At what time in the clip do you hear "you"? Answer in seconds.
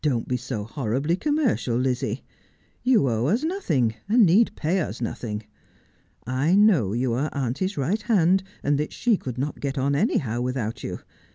2.81-3.07, 6.93-7.13, 10.83-11.01